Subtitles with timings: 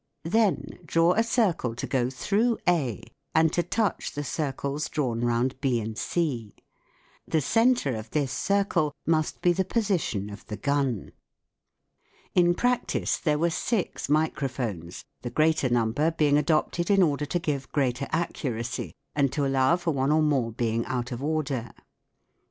[0.25, 2.73] Then draw a circle to go SOUND IN WAR 187 through
[3.35, 6.55] A and to touch the circles drawn round B and C.
[7.27, 11.11] The centre of this circle must be the position of the gun.
[12.33, 17.71] In practice there were six microphones, the greater number being adopted in order to give
[17.71, 21.69] greater accuracy and to allow for one or more being out of order.